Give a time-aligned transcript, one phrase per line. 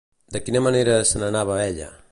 [0.35, 1.95] De quina manera se n'anava ella?